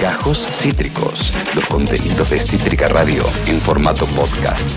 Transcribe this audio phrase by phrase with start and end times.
[0.00, 4.68] Gajos Cítricos, los contenidos de Cítrica Radio en formato podcast.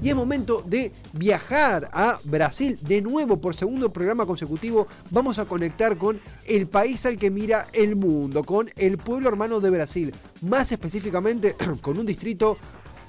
[0.00, 2.78] Y es momento de viajar a Brasil.
[2.80, 7.66] De nuevo, por segundo programa consecutivo, vamos a conectar con el país al que mira
[7.72, 10.14] el mundo, con el pueblo hermano de Brasil.
[10.40, 12.56] Más específicamente, con un distrito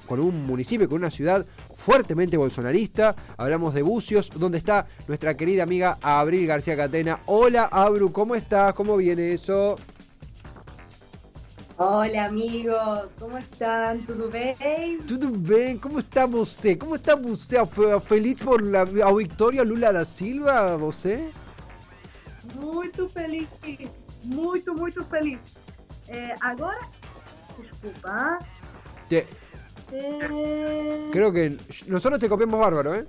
[0.07, 3.15] con un municipio, con una ciudad fuertemente bolsonarista.
[3.38, 7.20] Hablamos de Bucios, donde está nuestra querida amiga Abril García Catena.
[7.25, 8.73] Hola, Abru, ¿cómo estás?
[8.73, 9.75] ¿Cómo viene eso?
[11.77, 14.05] Hola amigos, ¿cómo están?
[14.05, 14.99] ¿Todo bien?
[15.07, 15.79] ¿Todo bien?
[15.79, 16.77] ¿Cómo está você?
[16.77, 17.57] ¿Cómo está você?
[17.99, 21.31] ¿Feliz por la victoria Lula da Silva, você?
[22.55, 23.48] Muito feliz,
[24.23, 25.40] muito, muito feliz.
[26.07, 26.79] Eh, agora,
[27.57, 28.38] desculpa.
[29.09, 29.42] Te, eh...
[31.11, 31.57] Creo que
[31.88, 33.05] nosotros te copiamos bárbaro, ¿eh?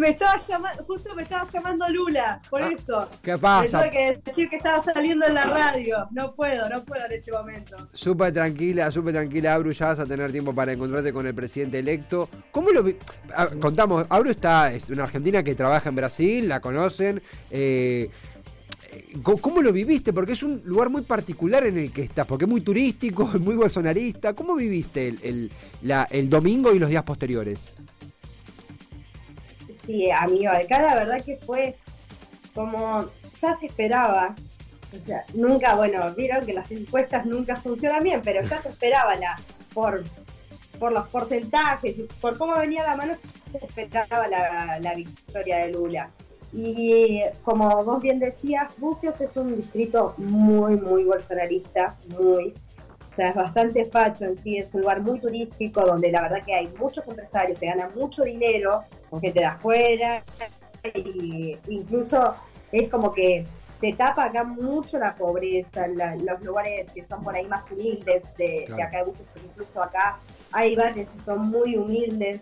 [0.00, 3.08] me estaba llamando, justo me estaba llamando Lula, por ah, eso.
[3.22, 3.78] ¿Qué pasa?
[3.78, 6.08] Me tuve que decir que estaba saliendo en la radio.
[6.10, 7.76] No puedo, no puedo en este momento.
[7.92, 11.78] Súper tranquila, súper tranquila, Abru, ya vas a tener tiempo para encontrarte con el presidente
[11.78, 12.30] electo.
[12.50, 12.96] ¿Cómo lo vi?
[13.36, 17.22] Ah, contamos, Abru está, es una argentina que trabaja en Brasil, la conocen.
[17.50, 18.10] Eh,
[19.22, 20.12] ¿Cómo lo viviste?
[20.12, 23.56] Porque es un lugar muy particular en el que estás, porque es muy turístico, muy
[23.56, 24.34] bolsonarista.
[24.34, 25.50] ¿Cómo viviste el,
[25.82, 27.72] el domingo y los días posteriores?
[29.86, 31.76] Sí, amigo, acá la verdad que fue
[32.54, 34.34] como ya se esperaba.
[34.92, 39.14] O sea, nunca, bueno, vieron que las encuestas nunca funcionan bien, pero ya se esperaba
[39.16, 39.38] la,
[39.72, 40.04] por,
[40.78, 43.14] por los porcentajes, por cómo venía la mano,
[43.52, 46.10] se esperaba la, victoria de Lula.
[46.52, 52.54] Y como vos bien decías, Bucios es un distrito muy, muy bolsonarista, muy.
[53.12, 56.42] O sea, es bastante facho en sí, es un lugar muy turístico donde la verdad
[56.44, 60.22] que hay muchos empresarios que ganan mucho dinero con gente de afuera,
[60.94, 62.34] y incluso
[62.72, 63.44] es como que
[63.80, 68.66] se tapa acá mucho la pobreza, los lugares que son por ahí más humildes de,
[68.82, 70.18] acá de Bucios, incluso acá
[70.52, 72.40] hay barrios que son muy humildes.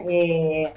[0.00, 0.72] Eh,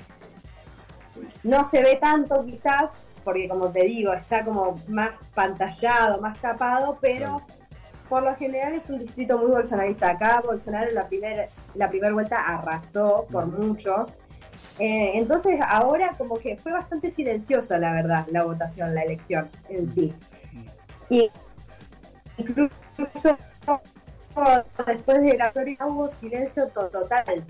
[1.43, 2.91] no se ve tanto quizás,
[3.23, 7.41] porque como te digo, está como más pantallado, más tapado, pero
[8.09, 10.11] por lo general es un distrito muy bolsonarista.
[10.11, 14.05] Acá Bolsonaro en la primera la primer vuelta arrasó por mucho.
[14.79, 19.93] Eh, entonces ahora como que fue bastante silenciosa la verdad la votación, la elección en
[19.93, 20.13] sí.
[21.09, 21.29] Y
[22.37, 23.37] incluso
[24.85, 27.43] después de la victoria hubo silencio total.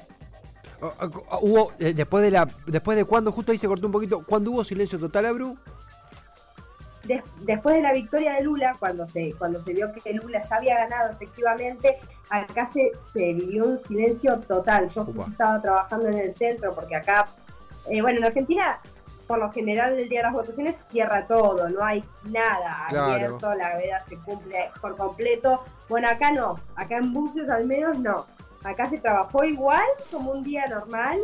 [1.42, 4.52] Hubo, eh, después de la después de cuando, justo ahí se cortó un poquito, cuando
[4.52, 5.58] hubo silencio total, Abru?
[7.42, 10.78] después de la victoria de Lula, cuando se, cuando se vio que Lula ya había
[10.80, 11.98] ganado efectivamente,
[12.30, 14.90] acá se, se vivió un silencio total.
[14.90, 17.28] Yo estaba trabajando en el centro porque acá,
[17.90, 18.80] eh, bueno, en Argentina,
[19.26, 23.78] por lo general, el día de las votaciones cierra todo, no hay nada abierto, la
[23.78, 25.64] veda se cumple por completo.
[25.90, 28.26] Bueno, acá no, acá en Bucios al menos no.
[28.68, 31.18] Acá se trabajó igual como un día normal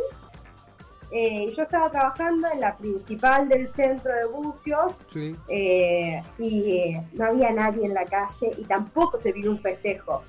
[1.16, 5.00] eh, yo estaba trabajando en la principal del centro de Bucios
[5.48, 10.24] eh, y eh, no había nadie en la calle y tampoco se vio un festejo.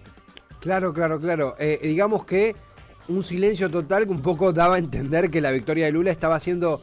[0.60, 1.56] Claro, claro, claro.
[1.82, 2.56] digamos que
[3.08, 6.40] un silencio total que un poco daba a entender que la victoria de Lula estaba
[6.40, 6.82] siendo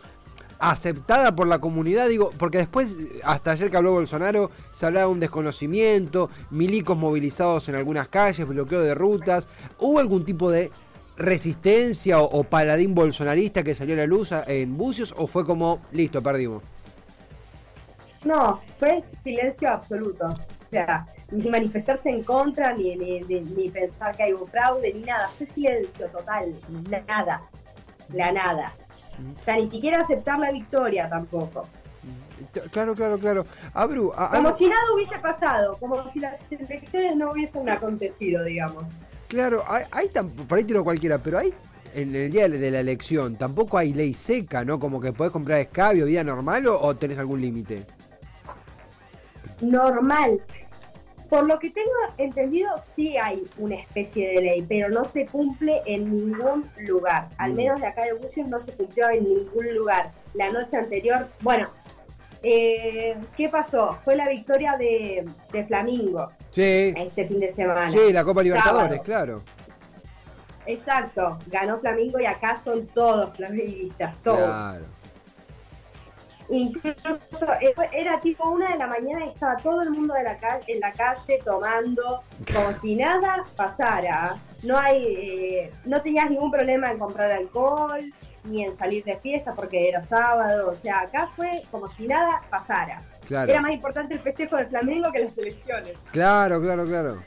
[0.62, 5.12] aceptada por la comunidad, digo, porque después, hasta ayer que habló Bolsonaro, se hablaba de
[5.12, 9.48] un desconocimiento, milicos movilizados en algunas calles, bloqueo de rutas,
[9.80, 10.70] ¿hubo algún tipo de
[11.16, 16.22] resistencia o, paladín bolsonarista que salió a la luz en Bucios o fue como, listo,
[16.22, 16.62] perdimos?
[18.24, 20.26] No, fue silencio absoluto.
[20.26, 25.28] O sea, ni manifestarse en contra, ni, ni, pensar que hay un fraude, ni nada.
[25.36, 26.54] Fue silencio total,
[27.08, 27.42] nada.
[28.12, 28.72] La nada.
[29.40, 31.66] O sea, ni siquiera aceptar la victoria tampoco.
[32.70, 33.46] Claro, claro, claro.
[33.72, 38.84] Abru, como si nada hubiese pasado, como si las elecciones no hubiesen acontecido, digamos.
[39.28, 40.08] Claro, hay, hay
[40.48, 41.54] por ahí tiro cualquiera, pero hay
[41.94, 44.78] en el día de la elección tampoco hay ley seca, ¿no?
[44.78, 47.86] Como que podés comprar escabio vía normal o, tenés algún límite.
[49.60, 50.40] Normal.
[51.32, 51.88] Por lo que tengo
[52.18, 57.30] entendido, sí hay una especie de ley, pero no se cumple en ningún lugar.
[57.38, 57.56] Al mm.
[57.56, 60.12] menos de acá de Bucios no se cumplió en ningún lugar.
[60.34, 61.70] La noche anterior, bueno,
[62.42, 63.98] eh, ¿qué pasó?
[64.04, 66.32] Fue la victoria de, de Flamingo.
[66.50, 66.92] Sí.
[66.94, 67.88] Este fin de semana.
[67.88, 69.42] Sí, la Copa Libertadores, claro.
[70.66, 74.36] Exacto, ganó Flamingo y acá son todos flaminguistas, todos.
[74.36, 74.84] Claro.
[76.48, 80.38] Incluso eh, era tipo una de la mañana y estaba todo el mundo de la
[80.66, 82.22] en la calle tomando
[82.52, 84.36] como si nada pasara.
[84.62, 88.00] No hay, eh, no tenías ningún problema en comprar alcohol
[88.44, 90.70] ni en salir de fiesta porque era sábado.
[90.70, 93.00] O sea, acá fue como si nada pasara.
[93.26, 93.50] Claro.
[93.52, 95.96] Era más importante el festejo del Flamengo que las elecciones.
[96.10, 97.22] Claro, claro, claro.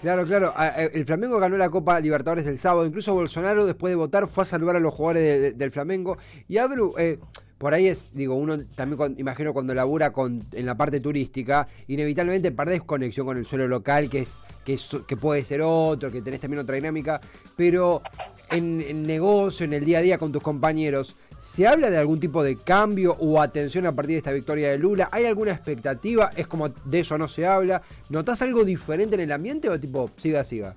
[0.00, 0.52] Claro, claro.
[0.56, 2.86] Ah, eh, El Flamengo ganó la Copa Libertadores del sábado.
[2.86, 6.16] Incluso Bolsonaro, después de votar, fue a saludar a los jugadores de- de- del Flamengo.
[6.48, 7.18] Y Abru, eh,
[7.58, 12.52] por ahí es, digo, uno también imagino cuando labura con, en la parte turística, inevitablemente
[12.52, 16.20] perdés conexión con el suelo local, que es, que es- que puede ser otro, que
[16.20, 17.20] tenés también otra dinámica.
[17.56, 18.02] Pero
[18.50, 22.20] en, en negocio, en el día a día con tus compañeros, ¿se habla de algún
[22.20, 25.08] tipo de cambio o atención a partir de esta victoria de Lula?
[25.10, 26.30] ¿Hay alguna expectativa?
[26.36, 27.80] ¿Es como de eso no se habla?
[28.10, 30.76] ¿Notás algo diferente en el ambiente o tipo, siga, siga?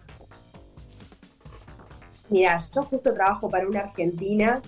[2.29, 4.61] Mira, yo justo trabajo para una argentina.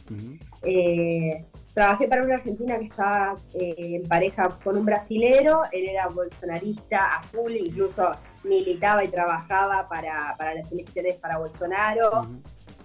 [0.63, 5.61] eh, trabajé para una argentina que estaba eh, en pareja con un brasilero.
[5.71, 8.11] Él era bolsonarista a full, incluso
[8.43, 12.27] militaba y trabajaba para, para las elecciones para Bolsonaro.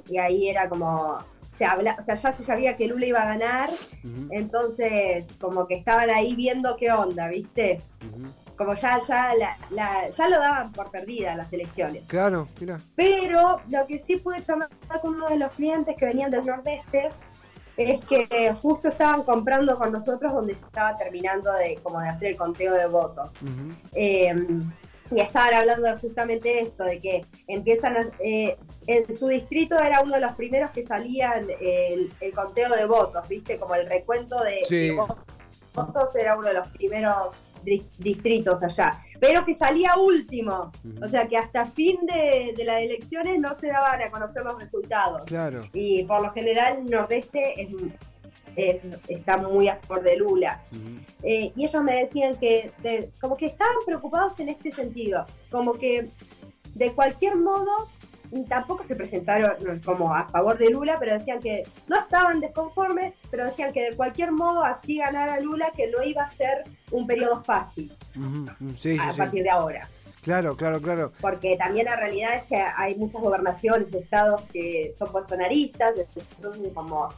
[0.08, 1.18] Y ahí era como.
[1.56, 3.70] Se habla, o sea, ya se sabía que Lula iba a ganar,
[4.30, 7.80] entonces como que estaban ahí viendo qué onda, ¿viste?
[8.56, 12.06] Como ya, ya, la- la- ya lo daban por perdida las elecciones.
[12.08, 12.78] Claro, mira.
[12.94, 14.68] Pero lo que sí pude charlar
[15.00, 17.08] con uno de los clientes que venían del nordeste
[17.76, 22.36] es que justo estaban comprando con nosotros donde estaba terminando de como de hacer el
[22.36, 23.30] conteo de votos.
[23.92, 24.34] Eh,
[25.10, 28.56] y estaban hablando de justamente esto, de que empiezan a, eh,
[28.88, 33.28] en su distrito era uno de los primeros que salían el, el conteo de votos,
[33.28, 33.56] ¿viste?
[33.58, 34.88] Como el recuento de, Sí.
[34.88, 34.96] de
[35.74, 37.36] votos era uno de los primeros
[37.98, 40.72] distritos allá, pero que salía último,
[41.02, 44.60] o sea que hasta fin de, de las elecciones no se daban a conocer los
[44.60, 45.22] resultados.
[45.26, 45.62] Claro.
[45.72, 47.68] Y por lo general el nordeste es-
[48.56, 50.62] es- está muy a favor de Lula.
[51.22, 55.74] Eh, y ellos me decían que de- como que estaban preocupados en este sentido, como
[55.74, 56.08] que
[56.74, 57.88] de cualquier modo
[58.48, 63.44] tampoco se presentaron como a favor de Lula, pero decían que no estaban desconformes, pero
[63.44, 67.42] decían que de cualquier modo así ganara Lula que no iba a ser un periodo
[67.42, 67.90] fácil.
[68.76, 69.18] Sí, a sí.
[69.18, 69.88] partir de ahora,
[70.22, 71.12] Claro, claro, claro.
[71.20, 75.94] porque también la realidad es que hay muchas gobernaciones, estados que son bolsonaristas,
[76.34, 77.10] entonces como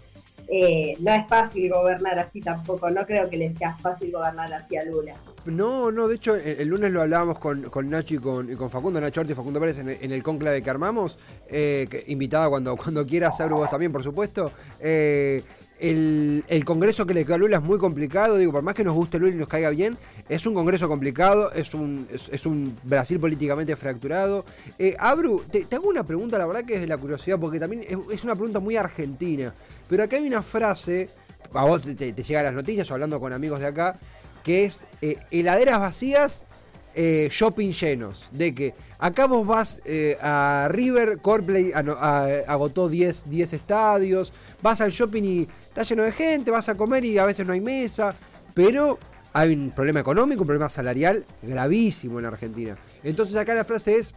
[0.47, 4.77] eh, no es fácil gobernar así tampoco, no creo que les sea fácil gobernar así
[4.77, 5.15] a Lula.
[5.51, 9.33] No, no, de hecho, el, lunes lo hablábamos con, Nacho y con, Facundo, Nacho Ortiz
[9.33, 11.19] y Facundo Pérez en en el conclave que armamos,
[11.49, 14.51] eh, que- invitada cuando, cuando quiera, Sabru vos también, por supuesto.
[14.81, 15.43] Eh,
[15.81, 18.83] el, el congreso que le quedó a Lula es muy complicado, digo, por más que
[18.85, 19.97] nos guste Lula y nos caiga bien,
[20.29, 24.45] es un congreso complicado, es un, es, es un Brasil políticamente fracturado.
[24.79, 27.61] Eh, Abru, te, te hago una pregunta, la verdad que es de la curiosidad, porque
[27.61, 29.55] también es, es una pregunta muy argentina,
[29.89, 31.09] pero acá hay una frase,
[31.55, 33.97] a vos te, llegan las noticias o hablando con amigos de acá,
[34.43, 36.47] que es eh, heladeras vacías,
[36.95, 38.29] eh, shopping llenos.
[38.33, 44.33] De que acá vos vas eh, a River, Coldplay ano- a- agotó 10, 10 estadios,
[44.63, 47.53] vas al shopping y está lleno de gente, vas a comer y a veces no
[47.53, 48.15] hay mesa,
[48.55, 48.99] pero
[49.33, 52.77] hay un problema económico, un problema salarial gravísimo en Argentina.
[53.05, 54.15] Entonces acá la frase es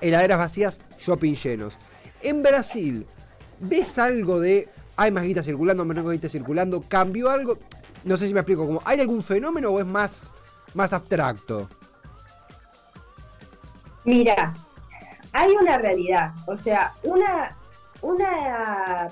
[0.00, 1.78] heladeras vacías, shopping llenos.
[2.22, 3.06] En Brasil,
[3.60, 6.82] ¿ves algo de hay más guita circulando, menos guita circulando?
[6.86, 7.56] ¿Cambió algo?
[8.04, 10.34] No sé si me explico, como, ¿hay algún fenómeno o es más,
[10.74, 11.68] más abstracto?
[14.04, 14.54] Mira,
[15.32, 17.56] hay una realidad, o sea, una,
[18.00, 19.08] una,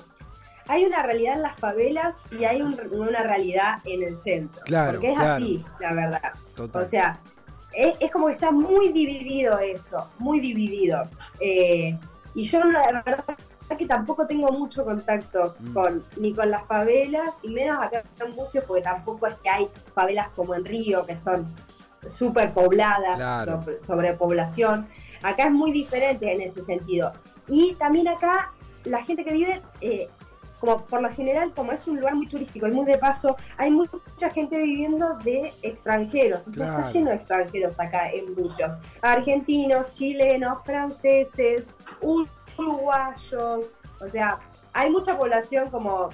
[0.67, 4.93] hay una realidad en las favelas y hay un- una realidad en el centro, Claro,
[4.93, 5.33] porque es claro.
[5.35, 6.33] así, la verdad.
[6.55, 6.83] Total.
[6.83, 7.19] O sea,
[7.73, 11.03] es, es como que está muy dividido eso, muy dividido.
[11.39, 11.97] Eh,
[12.33, 13.23] y yo la verdad
[13.75, 15.73] que tampoco tengo mucho contacto Mm.
[15.73, 19.69] con ni con las favelas y menos acá en Bucios porque tampoco es que hay
[19.93, 21.47] favelas como en Río que son
[22.07, 23.61] súper pobladas, Claro.
[23.63, 24.87] sobre- sobrepoblación.
[25.23, 27.11] Acá es muy diferente en ese sentido.
[27.47, 28.53] Y también acá
[28.85, 30.07] la gente que vive, eh,
[30.59, 33.69] como por lo general, como es un lugar muy turístico y muy de paso, hay
[33.71, 36.41] mu- mucha gente viviendo de extranjeros.
[36.51, 36.79] Claro.
[36.79, 38.75] está lleno de extranjeros acá en Bucios.
[39.01, 41.65] Argentinos, chilenos, franceses,
[42.57, 43.71] uruguayos.
[43.99, 44.39] O sea,
[44.73, 46.09] hay mucha población como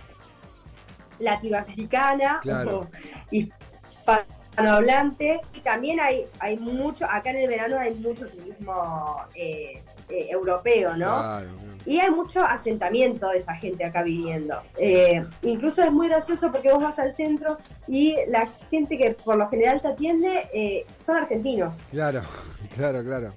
[1.19, 2.89] latinoamericana Claro.
[3.31, 10.27] hispanohablante y también hay, hay mucho, acá en el verano hay mucho turismo eh, eh,
[10.29, 11.19] europeo, ¿no?
[11.19, 11.47] Claro.
[11.85, 14.61] Y hay mucho asentamiento de esa gente acá viviendo.
[14.77, 17.57] Eh, incluso es muy gracioso porque vos vas al centro
[17.87, 21.81] y la gente que por lo general te atiende eh, son argentinos.
[21.91, 22.21] Claro,
[22.75, 23.33] claro, claro.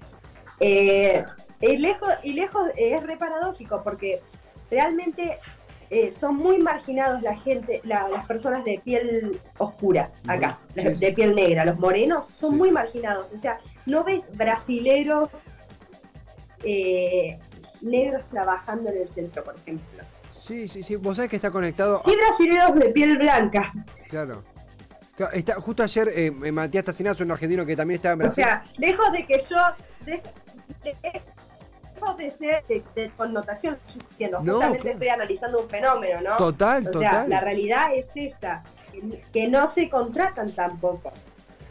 [1.61, 4.23] Y lejos, y lejos eh, es re paradójico porque
[4.71, 5.39] realmente
[5.89, 10.89] eh, son muy marginados la gente, la- las personas de piel oscura acá, sí, sí.
[10.95, 12.57] de piel negra, los morenos son Sí.
[12.59, 13.33] muy marginados.
[13.33, 15.31] O sea, no ves brasileros
[16.65, 17.39] eh,
[17.83, 20.03] negros trabajando en el centro, por ejemplo.
[20.37, 20.97] Sí, sí, sí.
[20.97, 22.01] Vos sabés que está conectado.
[22.05, 23.73] Sí, brasileros de piel blanca.
[24.09, 24.43] Claro.
[25.17, 28.45] Claro, Está, justo ayer eh, Matías Tacinazo, un argentino que también estaba en O Brasil.
[28.45, 29.57] sea, lejos de que yo.
[30.05, 30.23] de-
[32.07, 33.79] lejos de ser de, de connotación,
[34.19, 34.89] No, justamente claro.
[34.91, 36.37] estoy analizando un fenómeno, ¿no?
[36.37, 37.11] total, o total.
[37.11, 41.13] sea, la realidad es esa, que, que no se contratan tampoco.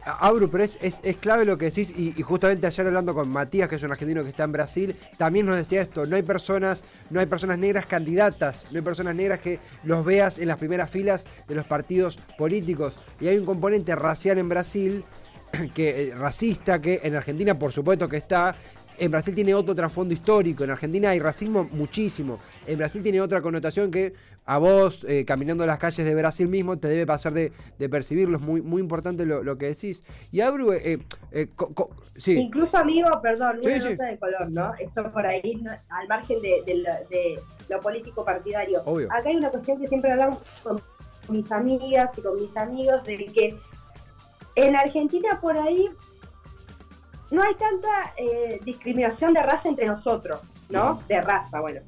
[0.08, 3.27] Abru, pero es, es, es clave lo que decís y, y justamente ayer hablando con
[3.27, 6.22] Matías, que es un argentino que está en Brasil, también nos decía esto, no hay
[6.22, 10.58] personas, no hay personas negras candidatas, no hay personas negras que los veas en las
[10.58, 15.04] primeras filas de los partidos políticos y hay un componente racial en Brasil
[15.74, 18.56] que eh, racista que en Argentina por supuesto que está
[18.98, 23.42] en Brasil tiene otro trasfondo histórico, en Argentina hay racismo muchísimo, en Brasil tiene otra
[23.42, 24.14] connotación que
[24.48, 28.38] a vos, eh, caminando las calles de Brasil mismo, te debe pasar de, de percibirlo,
[28.38, 30.04] es muy, muy importante lo, lo que decís.
[30.32, 31.00] Y Abru, eh,
[31.32, 33.90] eh, co- co- sí, Incluso, amigo, perdón, una sí.
[33.90, 34.74] nota de color, ¿no?
[34.75, 38.84] Esto por ahí, no- al margen de, de lo- de lo político partidario.
[38.86, 39.08] Obvio.
[39.12, 40.80] Acá hay una cuestión que siempre hablamos con
[41.30, 43.58] mis amigas y con mis amigos, de que
[44.58, 45.90] en Argentina por ahí
[47.36, 51.01] no hay tanta eh, discriminación de raza entre nosotros, ¿no?
[51.08, 51.82] De raza, bueno,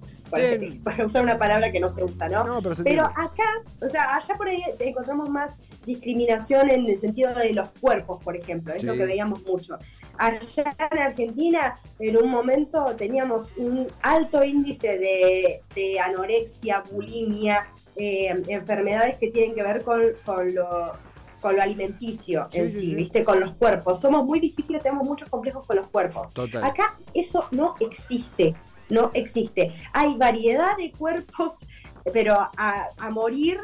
[0.84, 2.44] para, usar una palabra que no se usa, ¿no?
[2.44, 7.54] no, pero acá, o sea, allá por ahí encontramos más discriminación en el sentido de
[7.54, 9.78] los cuerpos, por ejemplo, es lo que veíamos mucho.
[10.18, 18.28] Allá en Argentina, en un momento teníamos un alto índice de, de anorexia, bulimia, eh,
[18.48, 20.94] enfermedades que tienen que ver con, con lo
[21.42, 22.96] con lo alimenticio Sí, en sí.
[22.96, 23.24] ¿viste?
[23.24, 24.00] Con los cuerpos.
[24.00, 26.34] Somos muy difíciles, tenemos muchos complejos con los cuerpos.
[26.34, 26.64] Total.
[26.64, 28.56] Acá eso no existe,
[28.90, 29.72] no existe.
[29.94, 31.66] Hay variedad de cuerpos,
[32.14, 33.60] pero a, a morir,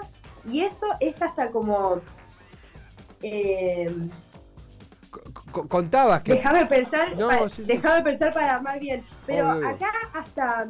[0.46, 2.02] y eso es hasta como...
[3.22, 3.92] eh,
[5.10, 6.34] Co- co- contabas que...
[6.34, 7.64] déjame pensar, No, pa- sí, sí.
[7.64, 9.04] déjame pensar para armar bien.
[9.28, 9.68] Pero obvio.
[9.68, 10.68] acá hasta...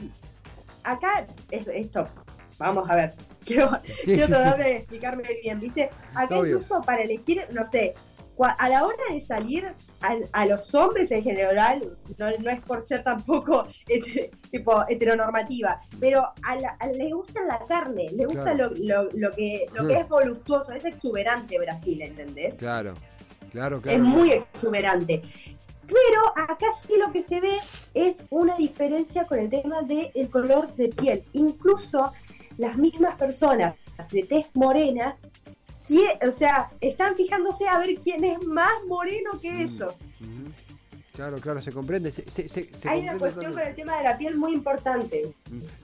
[0.84, 2.06] Acá, es- esto,
[2.58, 3.16] vamos a ver.
[3.46, 5.90] Quiero, Sí, quiero sí, tratar de explicarme bien, ¿viste?
[6.16, 6.54] Acá Obvio.
[6.56, 7.94] incluso para elegir, no sé,
[8.58, 12.82] a la hora de salir a, a los hombres en general, no, no es por
[12.82, 18.56] ser tampoco este, tipo heteronormativa, pero a la- a- le gusta la carne, le gusta
[18.56, 18.72] Claro.
[18.76, 22.56] lo, lo- lo que, lo que es voluptuoso, es exuberante Brasil, ¿entendés?
[22.56, 22.96] Claro,
[23.52, 23.98] claro, claro.
[23.98, 25.22] es muy exuberante.
[25.86, 27.58] Pero acá sí lo que se ve
[27.94, 31.24] es una diferencia con el tema del color de piel.
[31.34, 32.14] Incluso
[32.58, 33.76] las mismas personas
[34.12, 35.18] de tez morena,
[36.28, 39.60] o sea, están fijándose a ver quién es más moreno que Mm.
[39.62, 40.06] ellos.
[41.16, 42.12] Claro, claro, se comprende.
[42.12, 45.32] Se, se- se- Hay una cuestión con el tema de la piel muy importante.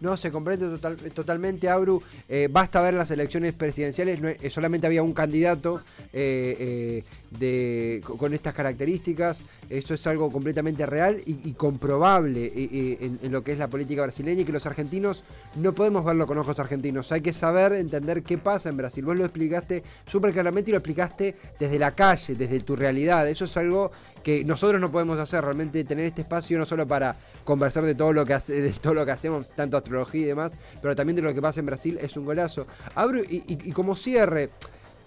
[0.01, 2.01] No, se comprende total- totalmente, Abru.
[2.27, 5.81] Eh, basta ver las elecciones presidenciales, no, eh, solamente había un candidato
[6.13, 9.43] eh, de, co- con estas características.
[9.69, 14.01] Eso es algo completamente real y, y comprobable en, en lo que es la política
[14.01, 15.23] brasileña y que los argentinos
[15.57, 17.11] no podemos verlo con ojos argentinos.
[17.11, 19.05] Hay que saber entender qué pasa en Brasil.
[19.05, 23.29] Vos lo explicaste súper claramente y lo explicaste desde la calle, desde tu realidad.
[23.29, 23.91] Eso es algo
[24.23, 28.13] que nosotros no podemos hacer, realmente tener este espacio no solo para conversar de todo
[28.13, 31.21] lo que hace, de todo lo que hacemos, tanto astrología y demás, pero también de
[31.21, 32.67] lo que pasa en Brasil, es un golazo.
[32.95, 34.49] Abro y, y- y como cierre,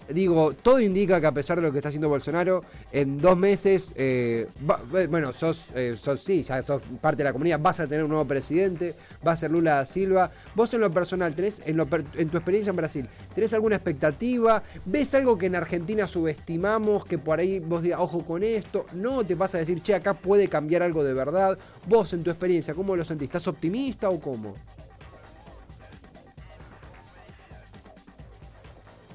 [0.09, 3.93] digo, todo indica que a pesar de lo que está haciendo Bolsonaro, en dos meses,
[3.95, 4.47] eh,
[4.95, 8.03] eh, bueno, sos, eh, sos, sí, ya sos parte de la comunidad, vas a tener
[8.03, 8.95] un nuevo presidente,
[9.25, 10.31] va a ser Lula da Silva.
[10.55, 14.63] Vos en lo personal, tenés, en, lo en tu experiencia en Brasil, ¿tenés alguna expectativa?
[14.85, 18.85] ¿Ves algo que en Argentina subestimamos, que por ahí vos digas, ojo con esto?
[18.93, 21.57] ¿No te pasa a decir, che, acá puede cambiar algo de verdad?
[21.87, 23.27] Vos en tu experiencia, ¿cómo lo sentís?
[23.27, 24.55] ¿Estás optimista o cómo?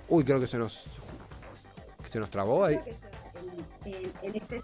[0.08, 0.84] Uy, creo que se nos.
[2.02, 2.76] que se nos trabó ahí.
[2.78, 4.62] Creo que se- en- en- en este-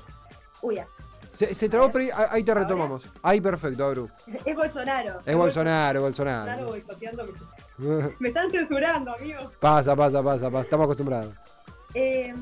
[0.63, 0.87] Uy, ya.
[1.35, 3.03] Se, se trabó, pero ahí, ahí te retomamos.
[3.23, 4.09] Ahí perfecto, Abru.
[4.45, 5.21] es Bolsonaro.
[5.27, 7.33] Es Bolsonaro, Bolsonaro Bolsonaro.
[8.21, 9.51] Me están censurando, amigo.
[9.61, 10.63] pasa, pasa, pasa, pasa.
[10.63, 11.35] Estamos acostumbrados.
[11.95, 12.33] Eh,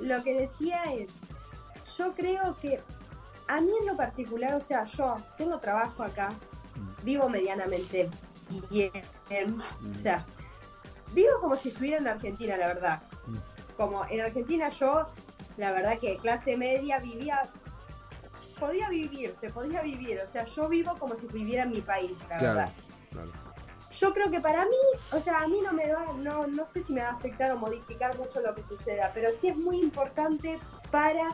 [0.00, 1.10] lo que decía es,
[1.98, 2.80] yo creo que
[3.46, 6.30] a mí en lo particular, o sea, yo tengo trabajo acá,
[7.02, 8.08] vivo medianamente
[8.70, 8.90] bien,
[9.30, 10.24] o sea,
[11.14, 13.02] vivo como si estuviera en Argentina, la verdad.
[13.26, 13.36] Mm.
[13.76, 15.08] Como en Argentina yo,
[15.56, 17.42] la verdad que clase media vivía,
[18.58, 22.12] podía vivir, se podía vivir, o sea, yo vivo como si viviera en mi país,
[22.28, 22.68] la Claro, verdad.
[23.10, 23.30] claro.
[23.98, 24.76] Yo creo que para mí,
[25.12, 27.52] o sea, a mí no me va, no, no sé si me va a afectar
[27.52, 30.58] o modificar mucho lo que suceda, pero sí es muy importante
[30.90, 31.30] para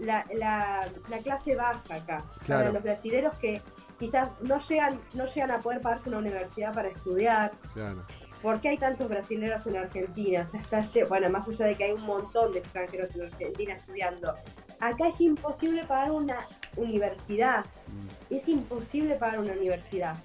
[0.00, 2.60] la, la- la clase baja acá, Claro.
[2.62, 3.62] para los brasileños que
[3.98, 7.52] quizás no llegan, no llegan a poder pagarse una universidad para estudiar.
[7.74, 8.04] Claro.
[8.42, 10.42] ¿Por qué hay tantos brasileños en Argentina?
[10.42, 13.74] O sea, está bueno, más allá de que hay un montón de extranjeros en Argentina
[13.74, 14.34] estudiando,
[14.78, 18.34] acá es imposible pagar una universidad Mm.
[18.34, 20.16] es imposible pagar una universidad.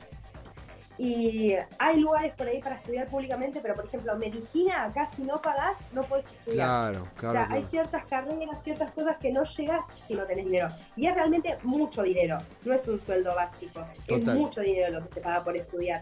[0.97, 5.41] Y hay lugares por ahí para estudiar públicamente, pero por ejemplo, medicina, acá si no
[5.41, 6.67] pagás, no puedes estudiar.
[6.67, 7.33] Claro, o claro.
[7.33, 10.69] sea, hay ciertas carreras, ciertas cosas que no llegas si no tenés dinero.
[10.95, 14.19] Y es realmente mucho dinero, no es un sueldo básico, Total.
[14.19, 16.01] es mucho dinero lo que se paga por estudiar.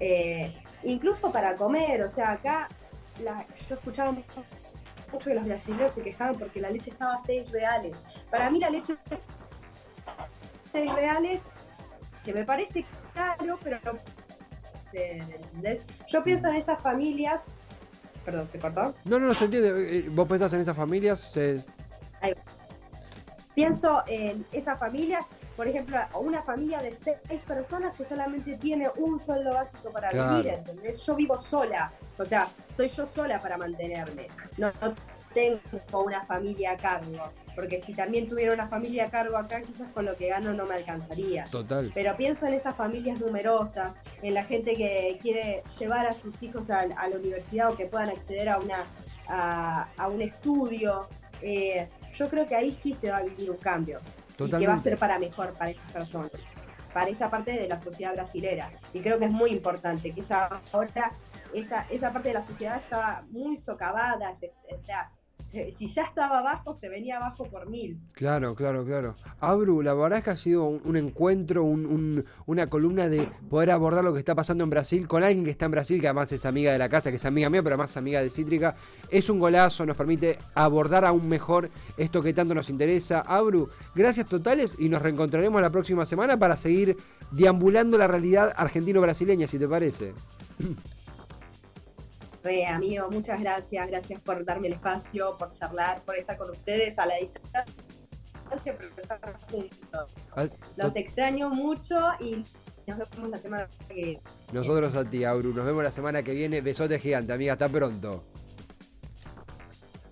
[0.00, 2.68] Eh, incluso para comer, o sea, acá
[3.22, 4.44] la- yo escuchaba mucho,
[5.12, 8.02] mucho que los brasileños se quejaban porque la leche estaba a 6 reales.
[8.30, 8.96] Para mí la leche
[10.72, 11.40] 6 reales,
[12.24, 12.84] que me parece
[13.14, 13.92] caro, pero no
[14.90, 15.82] sé, ¿entendés?
[16.08, 17.42] Yo pienso en esas familias,
[18.24, 18.94] perdón, ¿te cortó?
[19.04, 19.98] No, no, no se entiende.
[19.98, 21.64] Eh, Vos pensás en esas familias, se-
[23.54, 25.24] Pienso en esas familias,
[25.56, 30.36] por ejemplo, una familia de seis personas que solamente tiene un sueldo básico para Claro.
[30.36, 31.04] vivir, ¿entendés?
[31.06, 34.26] Yo vivo sola, o sea, soy yo sola para mantenerme.
[34.58, 34.94] No, no
[35.32, 35.60] tengo
[35.92, 37.18] una familia a cargo,
[37.56, 40.64] porque si también tuviera una familia a cargo acá, quizás con lo que gano no
[40.64, 41.46] me alcanzaría.
[41.50, 41.90] total.
[41.94, 46.70] Pero pienso en esas familias numerosas, en la gente que quiere llevar a sus hijos
[46.70, 48.84] a, a la universidad o que puedan acceder a, una,
[49.28, 51.08] a, a un estudio.
[51.42, 53.98] Eh, yo creo que ahí sí se va a vivir un cambio
[54.34, 54.90] y que va a Totalmente.
[54.90, 56.30] ser para mejor para esas personas,
[56.92, 58.70] para esa parte de la sociedad brasilera.
[58.92, 61.10] Y creo que es muy importante que esa ahora
[61.52, 65.23] esa, esa parte de la sociedad estaba muy socavada, se- o sea, se-
[65.76, 67.98] si ya estaba abajo, se venía abajo por mil.
[68.12, 69.16] Claro, claro, claro.
[69.40, 73.70] Abru, la verdad es que ha sido un, encuentro, un- un- una columna de poder
[73.70, 76.32] abordar lo que está pasando en Brasil con alguien que está en Brasil, que además
[76.32, 78.76] es amiga de la casa, que es amiga mía, pero además amiga de Cítrica.
[79.10, 83.20] Es un golazo, nos permite abordar aún mejor esto que tanto nos interesa.
[83.20, 86.96] Abru, gracias totales y nos reencontraremos la próxima semana para seguir
[87.30, 90.14] deambulando la realidad argentino-brasileña, si te parece.
[92.44, 93.86] Re, amigo, muchas gracias.
[93.88, 97.64] Gracias por darme el espacio, por charlar, por estar con ustedes a la distancia,
[98.78, 100.10] pero estar juntos.
[100.36, 100.46] Ah,
[100.76, 102.44] Los extraño mucho y
[102.86, 104.22] nos vemos la semana que viene.
[104.52, 105.54] Nosotros a ti, Auru.
[105.54, 106.60] Nos vemos la semana que viene.
[106.60, 107.54] Besote gigante, amiga.
[107.54, 108.24] Hasta pronto.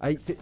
[0.01, 0.39] Ahí se-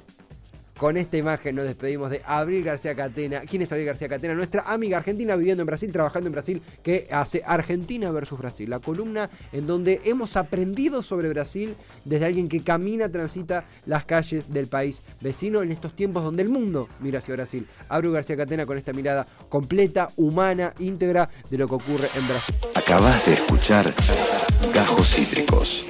[0.80, 3.40] Con esta imagen nos despedimos de Abril García Catena.
[3.40, 4.32] ¿Quién es Abril García Catena?
[4.32, 8.70] Nuestra amiga argentina viviendo en Brasil, trabajando en Brasil, que hace Argentina versus Brasil.
[8.70, 11.76] La columna en donde hemos aprendido sobre Brasil
[12.06, 16.48] desde alguien que camina, transita las calles del país vecino en estos tiempos donde el
[16.48, 17.66] mundo mira hacia Brasil.
[17.90, 22.54] Abril García Catena con esta mirada completa, humana, íntegra de lo que ocurre en Brasil.
[22.74, 23.94] Acabas de escuchar
[24.72, 25.89] Gajos Cítricos.